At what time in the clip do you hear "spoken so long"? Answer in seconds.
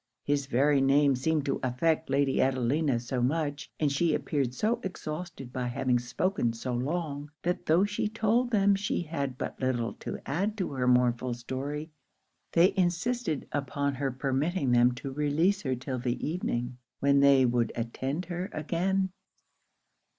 5.99-7.29